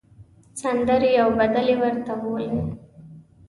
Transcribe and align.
سندرې 0.61 1.11
او 1.23 1.29
بدلې 1.39 1.75
ورته 1.81 2.13
بولۍ. 2.21 2.49